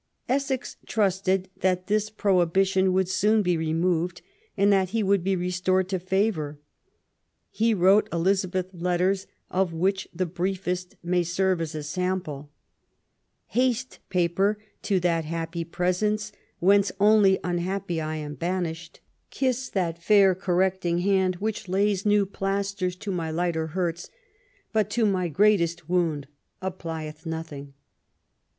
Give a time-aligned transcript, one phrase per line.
[0.27, 4.23] Essex trusted that this prohibition would soon be removed,
[4.57, 6.57] and that he would be restored to favour.
[7.51, 12.49] He wrote Elizabeth letters, of which the briefest may serve as a sample:—
[13.49, 19.01] Haste paper to that happy presence, whence only unhappy I am banished.
[19.29, 24.09] Kiss that fair correct ing hand which lays new plasters to my lighter hurts,
[24.73, 26.25] but to my greatest wound
[26.59, 27.75] applieth nothing.